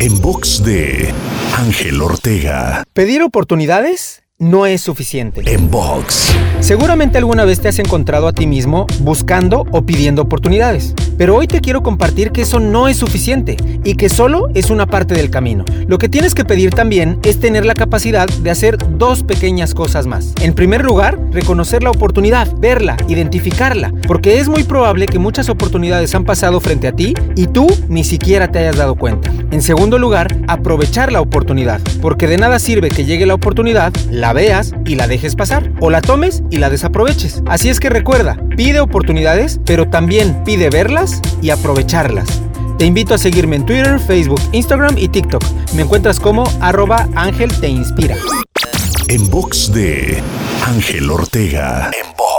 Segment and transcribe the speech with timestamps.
[0.00, 1.12] En box de
[1.56, 2.84] Ángel Ortega.
[2.92, 5.42] Pedir oportunidades no es suficiente.
[5.52, 6.32] En box.
[6.60, 11.46] Seguramente alguna vez te has encontrado a ti mismo buscando o pidiendo oportunidades, pero hoy
[11.46, 15.28] te quiero compartir que eso no es suficiente y que solo es una parte del
[15.28, 15.64] camino.
[15.86, 20.06] Lo que tienes que pedir también es tener la capacidad de hacer dos pequeñas cosas
[20.06, 20.32] más.
[20.40, 26.14] En primer lugar, reconocer la oportunidad, verla, identificarla, porque es muy probable que muchas oportunidades
[26.14, 29.30] han pasado frente a ti y tú ni siquiera te hayas dado cuenta.
[29.50, 34.32] En segundo lugar, aprovechar la oportunidad, porque de nada sirve que llegue la oportunidad, la
[34.32, 37.42] veas y la dejes pasar, o la tomes y la desaproveches.
[37.46, 42.42] Así es que recuerda, pide oportunidades, pero también pide verlas y aprovecharlas.
[42.76, 45.44] Te invito a seguirme en Twitter, Facebook, Instagram y TikTok.
[45.74, 48.16] Me encuentras como arroba Ángel Te Inspira.
[49.06, 50.20] En box de
[50.66, 51.92] Ángel Ortega.
[52.02, 52.37] En box.